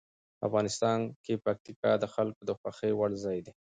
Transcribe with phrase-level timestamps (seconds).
[0.47, 3.53] افغانستان کې پکتیکا د خلکو د خوښې وړ ځای دی.